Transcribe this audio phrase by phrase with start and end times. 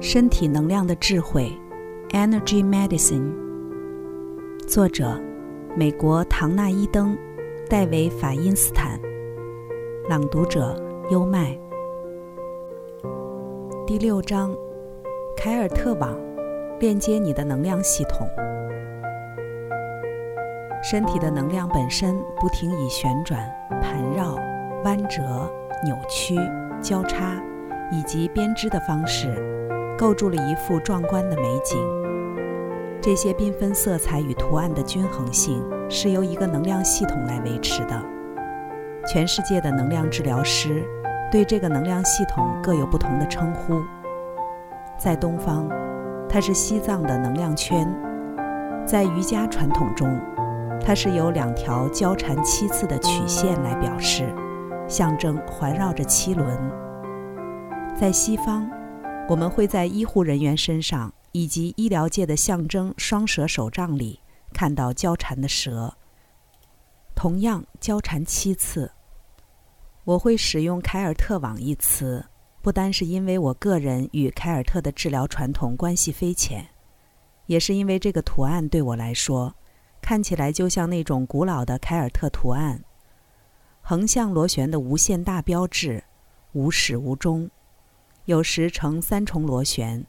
[0.00, 1.52] 身体能量的智慧
[2.10, 3.32] ，Energy Medicine。
[4.66, 5.20] 作者：
[5.76, 7.16] 美国唐纳伊登、
[7.68, 8.98] 戴维法因斯坦。
[10.08, 10.76] 朗读者：
[11.10, 11.56] 优麦。
[13.86, 14.54] 第六章：
[15.36, 16.16] 凯尔特网，
[16.80, 18.26] 链接你的能量系统。
[20.82, 23.48] 身体的能量本身不停以旋转、
[23.80, 24.36] 盘绕、
[24.84, 25.48] 弯折、
[25.84, 26.34] 扭曲、
[26.82, 27.40] 交叉
[27.92, 29.28] 以及编织的方式，
[30.02, 31.78] 构筑了一幅壮观的美景。
[33.00, 38.02] 这些缤纷色彩与图案的均衡性是由一个能量系统来维持的。
[39.06, 40.82] 全世界的能量治疗师
[41.30, 43.80] 对这个能量系统各有不同的称呼。
[44.98, 45.68] 在东方，
[46.28, 47.86] 它是西藏的能量圈；
[48.84, 50.20] 在瑜伽传统中，
[50.84, 54.34] 它是由两条交缠七次的曲线来表示，
[54.88, 56.58] 象征环绕着七轮。
[57.96, 58.68] 在西方，
[59.28, 64.20] 我们会在医护人员身上以及医疗界的象征双蛇手杖里
[64.52, 65.96] 看到交缠的蛇，
[67.14, 68.90] 同样交缠七次。
[70.04, 72.26] 我会使用“凯尔特网”一词，
[72.60, 76.66] 不单是因为我个人与凯尔特的治疗传统关系匪浅，
[77.46, 79.54] 也是因为这个图案对我来说。
[80.02, 82.82] 看起来就像那种古老的凯尔特图案，
[83.80, 86.02] 横向螺旋的无限大标志，
[86.52, 87.48] 无始无终，
[88.26, 90.06] 有时呈三重螺旋。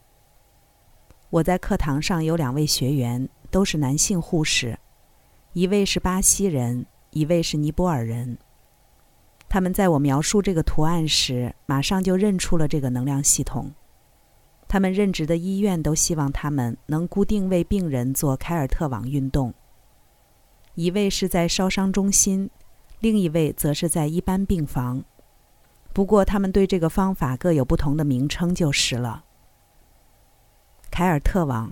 [1.32, 4.78] 我在课堂上有两位学员，都是男性护士，
[5.54, 8.38] 一位是巴西人，一位是尼泊尔人。
[9.50, 13.72] 他们在我描述这个图案时，马上就认出了这个能量系统。
[14.68, 19.54] 他们任职的医院都希望他们能固定为病人做凯尔特网运动。
[20.76, 22.50] 一位是在烧伤中心，
[23.00, 25.04] 另一位则是在一般病房。
[25.94, 29.24] 不过，他们对这个方法各有不同的名称就是了。
[30.90, 31.72] 凯尔特网，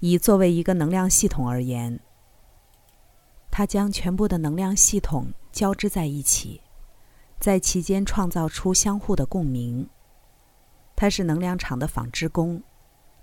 [0.00, 2.00] 以作为一个能量系统而言，
[3.50, 6.62] 它将全部的能量系统交织在一起，
[7.38, 9.88] 在其间创造出相互的共鸣。
[10.96, 12.62] 它是能量场的纺织工，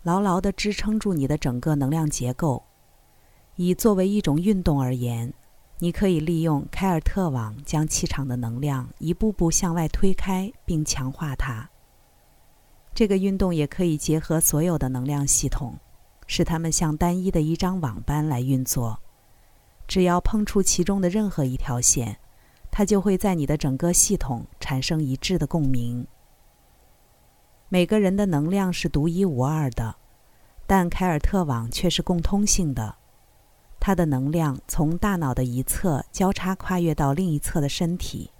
[0.04, 2.64] 牢牢地支撑住你的整个能量结构。
[3.56, 5.34] 以作为一种运动而言，
[5.84, 11.72] 你可以利用凯尔特网将气场的能量一步步向外推开并强化它。
[12.94, 15.80] 这个运动也可以结合所有的能量系统，
[16.28, 19.00] 使它们像单一的一张网般来运作。
[19.88, 22.20] 只要碰触其中的任何一条线，
[22.70, 26.06] 它就会在你的整个系统产生一致的共鸣。
[27.70, 29.96] 每个人的能量是独一无二的，
[30.68, 32.98] 但凯尔特网却是共通性的。
[33.82, 38.32] 它的能量从大脑的一侧交叉跨越到另一侧的身体。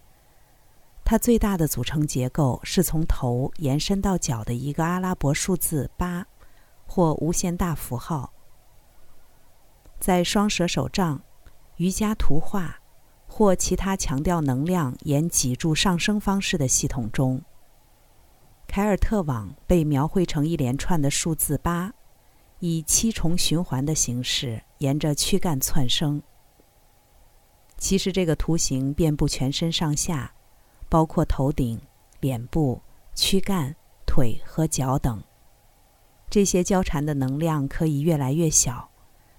[1.04, 6.28] 它最大的组成结构是从头延伸到脚的一个阿拉伯数字八，
[6.86, 8.32] 或无限大符号。
[10.00, 11.20] 在双蛇手杖、
[11.78, 12.80] 瑜伽图画
[13.28, 17.42] 或其他强调能量沿脊柱上升方式的系统中，
[18.68, 21.92] 凯尔特网被描绘成一连串的数字八。
[22.60, 26.22] 以七重循环的形式沿着躯干窜升。
[27.78, 30.34] 其实这个图形遍布全身上下，
[30.90, 31.80] 包括头顶、
[32.20, 32.82] 脸部、
[33.14, 33.76] 躯干、
[34.06, 35.24] 腿和脚等。
[36.30, 38.90] 这些交缠的能量可以越来越小，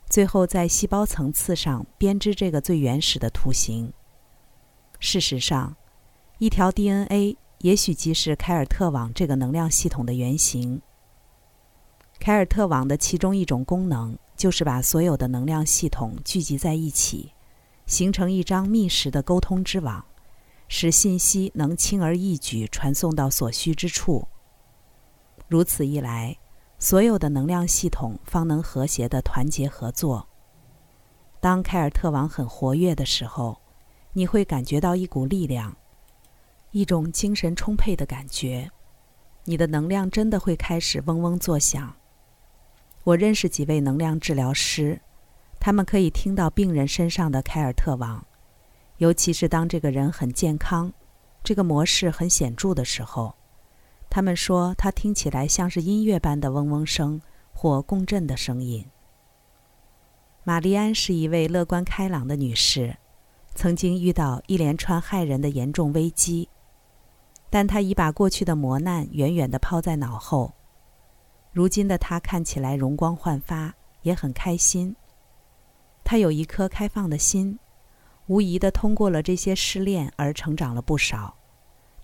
[0.08, 3.92] 最后在细胞层次上编织这个最原始的图形。
[5.00, 5.74] 事实上，
[6.38, 10.80] 一条 DNA 也许即是凯尔特网这个能量系统的原型。
[12.20, 17.32] 凯尔特网的其中一种功能，就是把所有的能量系统聚集在一起，
[17.86, 20.04] 形成一张密实的沟通之网，
[20.66, 24.26] 使信息能轻而易举传送到所需之处。
[25.46, 26.36] 如此一来，
[26.80, 30.26] 所有的能量系统方能和谐的团结合作。
[31.38, 33.56] 当凯尔特网很活跃的时候，
[34.12, 35.76] 你会感觉到一股力量，
[36.72, 38.68] 一种精神充沛的感觉，
[39.44, 41.94] 你的能量真的会开始嗡嗡作响。
[43.04, 45.00] 我认识几位能量治疗师，
[45.58, 48.24] 他们可以听到病人身上的凯尔特网，
[48.98, 50.92] 尤其是当这个人很健康，
[51.42, 53.34] 这个模式很显著的时候。
[54.08, 57.20] 他们说，它听起来像是音乐般的嗡嗡声
[57.52, 58.86] 或共振的声音。
[60.44, 62.96] 玛丽安是一位乐观开朗的女士，
[63.54, 66.48] 曾经遇到一连串害人的严重危机，
[67.50, 70.52] 但她已把过去的磨难远远地抛在脑后。
[71.52, 74.96] 如今的他看起来容光焕发，也很开心。
[76.02, 77.58] 他有一颗开放的心，
[78.26, 81.36] 无疑的通过了这些试炼而成长了不少。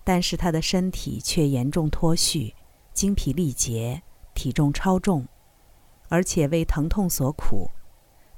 [0.03, 2.55] 但是他的身体却严重脱序，
[2.93, 4.01] 精疲力竭，
[4.33, 5.27] 体重超重，
[6.07, 7.69] 而且为疼痛所苦，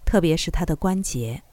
[0.04, 1.44] 特别是他的关节，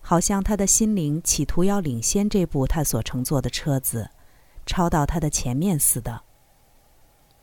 [0.00, 4.10] 好像他的心灵企图要领先这部他所乘坐的车子，
[4.66, 6.22] 超到他的前面似的。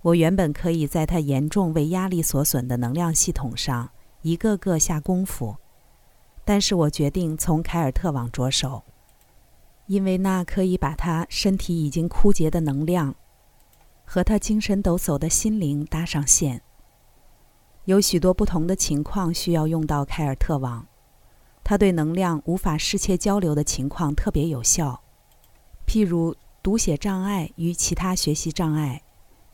[0.01, 3.89] 我原本可以在他严重为压力所损的能量系统上
[4.21, 5.57] 一个个下功夫，
[6.45, 8.83] 但是我决定从凯尔特网着手。
[9.87, 13.15] 因为那可以把他身体已经枯竭的能量，
[14.03, 16.61] 和他精神抖擞的心灵搭上线。
[17.85, 20.85] 有许多不同的情况需要用到凯尔特网，
[21.63, 25.01] 它对能量无法适切交流的情况特别有效，
[25.85, 29.01] 譬如读写障碍与其他学习障碍、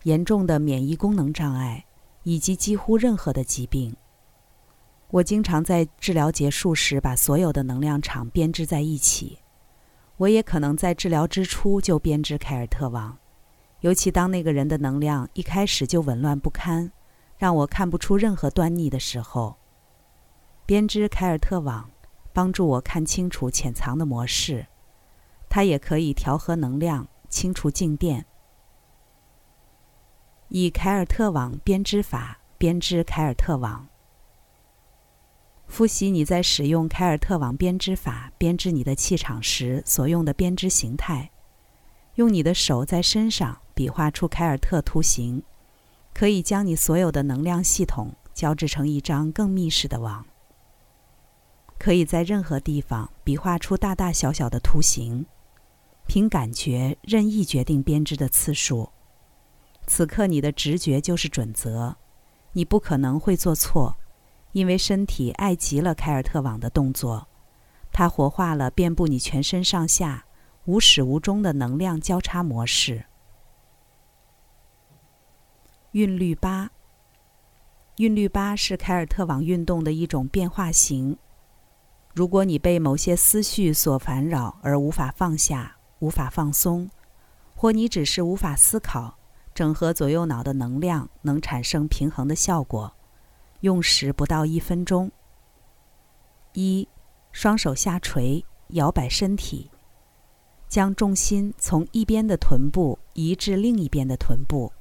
[0.04, 1.84] 严重的免疫功能障碍
[2.24, 3.96] 以及几乎任何的疾病。
[5.10, 9.38] 我经常在治疗结束时把所有的能量场编织在一起。
[10.18, 13.18] 我也可能在治疗之初就编织凯尔特网，
[13.82, 16.92] 尤其当那个人的能量一开始就紊乱不堪，
[17.38, 19.58] 让我看不出任何端倪的时候。
[20.66, 21.90] 编织凯尔特网
[22.32, 24.66] 帮助我看清楚潜藏的模式，
[25.50, 28.26] 它也可以调和能量、清除静电。
[30.56, 33.88] 以凯尔特网编织法编织凯尔特网。
[35.66, 41.32] 复习你在使用凯尔特网编织法编织你的气场时所用的编织形态，
[42.18, 45.42] 用你的手在身上比划出凯尔特图形，
[46.14, 50.24] 可以将你所有的能量系统交织成一张更密实的网。
[51.80, 55.26] 可以在任何地方比划出大大小小的图形，
[56.06, 58.92] 凭感觉任意决定编织的次数。
[59.86, 61.96] 此刻你的直觉就是准则，
[62.54, 63.98] 你不可能会做错。
[64.54, 67.28] 因为身体爱极了凯尔特网的动作，
[67.92, 70.26] 它活化了遍布你全身上下、
[70.66, 73.06] 无始无终的能量交叉模式。
[75.94, 76.70] 韵律八，
[77.98, 81.18] 韵律八是凯尔特网运动的一种变化型。
[82.14, 86.88] 如果你被某些思绪所烦扰而无法放下、无法放松，
[87.56, 89.18] 或你只是无法思考，
[89.54, 92.94] 整合左右脑的能量能产生平衡的效果。
[93.62, 95.12] 用时不到一分钟。
[96.54, 96.88] 一，
[97.32, 99.72] 双手下垂，摇摆身体，
[100.68, 104.74] 将重心从一边的臀部移至另一边的臀部，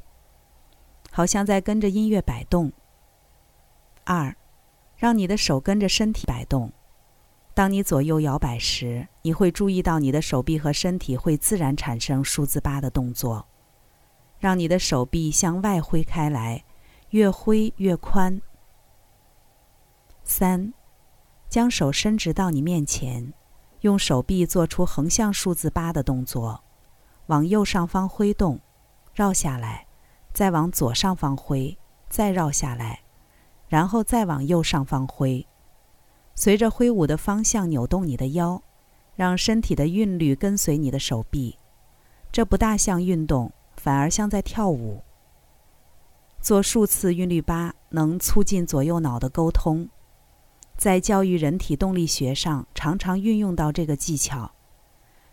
[1.11, 2.73] 好像在跟着音乐摆动。
[4.05, 4.37] 二，
[4.97, 6.73] 让你的手跟着身体摆动。
[7.55, 13.47] 当你左右摇摆时，你会注意到你的手臂和身体会自然产生数字八的动作。
[14.43, 16.65] 让你的手臂向外挥开来，
[17.11, 18.43] 越挥越宽。
[20.25, 20.75] 三，
[21.49, 23.33] 将手伸直到你面前，
[23.83, 26.65] 用手臂做出横向数字八的动作，
[27.27, 28.59] 往右上方挥动，
[29.15, 29.87] 绕下来，
[30.33, 31.79] 再往左上方挥，
[32.09, 33.03] 再绕下来，
[33.69, 35.47] 然后再往右上方挥。
[36.35, 38.61] 随着挥舞的方向扭动你的腰，
[39.15, 41.57] 让身体的韵律跟随你的手臂。
[42.33, 43.53] 这不大像运动，
[43.83, 45.03] 反而像在跳舞。
[46.41, 49.89] 做数次韵律八，能促进左右脑的沟通。
[50.77, 54.53] 在教育人体动力学上，常常运用到这个技巧。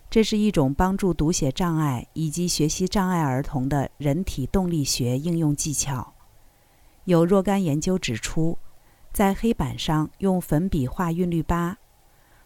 [0.10, 6.16] 这是一种帮助读写障碍以及学习障碍儿童的人体动力学应用技巧。
[7.04, 8.58] 有若干研究指出，
[9.14, 11.78] 在黑板上用粉笔画韵律八，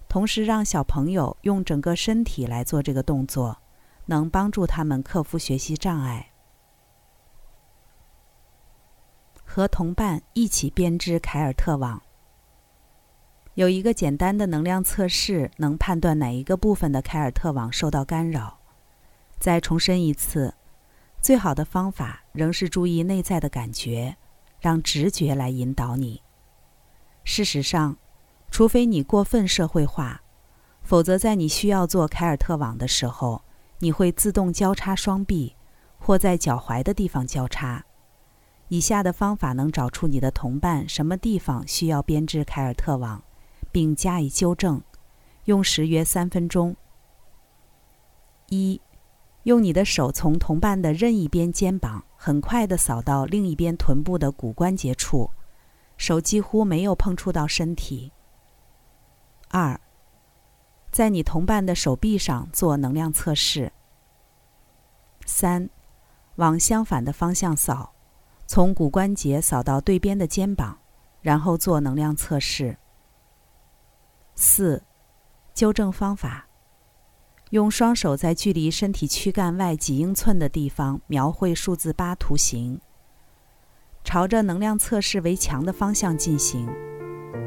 [0.10, 3.60] 同时让小朋友用整个身体来做这个动作，
[4.05, 6.31] 能帮助他们克服学习障碍。
[9.43, 12.01] 和同伴一起编织凯尔特网。
[13.53, 18.57] 有一个简单的能量测试，能判断哪一个部分的凯尔特网受到干扰。
[19.38, 20.55] 再重申一次，
[21.22, 24.17] 最好的方法仍是注意内在的感觉，
[24.60, 26.24] 让直觉来引导你。
[27.24, 27.98] 事实上，
[28.50, 30.24] 除非你过分社会化，
[30.81, 33.43] 否则在你需要做凯尔特网的时候，
[33.83, 35.57] 你会自动交叉双臂，
[35.99, 37.83] 或在脚踝的地方交叉。
[38.69, 43.21] 以下的方法能找出你的同伴什么地方需要编织凯尔特网。
[43.73, 44.83] 并加以纠正，
[45.45, 46.75] 用时约三分钟。
[48.49, 48.79] 一，
[49.43, 55.31] 用你的手从同伴的任意边肩膀很快地扫到另一边臀部的骨关节处，
[55.97, 58.11] 手几乎没有碰触到身体。
[59.49, 59.81] 二，
[60.93, 63.73] 在你同伴的手臂上做能量测试。
[65.25, 65.67] 三，
[66.35, 67.93] 往相反的方向扫，
[68.45, 70.77] 从骨关节扫到对边的肩膀，
[71.19, 72.77] 然后做能量测试。
[74.35, 74.83] 四，
[75.55, 76.45] 纠正方法：
[77.50, 82.79] 用双手在距离身体躯干外几英寸的地方描绘数字八图形。
[84.03, 86.69] 朝着能量测试为强的方向进行。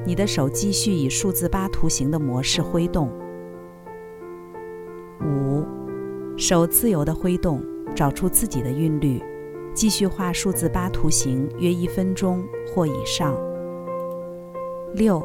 [0.05, 3.09] 你的手继续以数字八图形的模式挥动。
[6.37, 7.63] 手自由的挥动，
[7.95, 9.23] 找出自己的韵律，
[9.75, 13.35] 继续画数字八图形约一分钟或以上。
[14.93, 15.23] 六，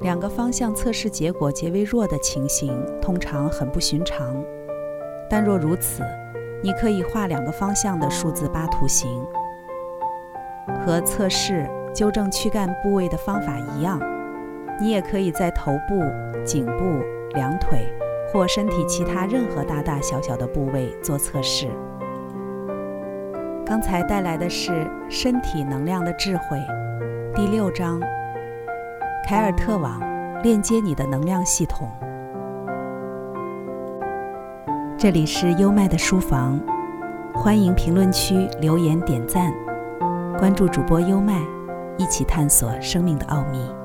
[0.00, 4.44] 两个方向测试结果结为弱的情形，通常很不寻常。
[5.28, 6.02] 但若如此，
[6.60, 9.08] 你可以画两个方向的数字八图形。
[10.84, 11.64] 和测试
[11.94, 14.00] 纠正躯干部位的方法一样，
[14.80, 16.02] 你也可以在头部、
[16.44, 17.04] 颈部、
[17.34, 17.86] 两腿
[18.32, 21.68] 或身体其他任何大大小小的部位做测试。
[23.66, 24.72] 刚才带来的是
[25.08, 26.56] 《身体能量的智慧》
[27.34, 28.00] 第六章。
[29.26, 30.00] 凯尔特网
[30.42, 31.88] 链接你的能量系统。
[34.98, 36.60] 这里是优麦的书房，
[37.32, 39.52] 欢迎评论区留言点赞，
[40.38, 41.40] 关注主播优麦，
[41.96, 43.79] 一起探索生命的奥秘。